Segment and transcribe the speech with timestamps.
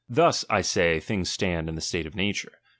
[0.09, 2.53] Thus, I say, things stand in the state of na ture.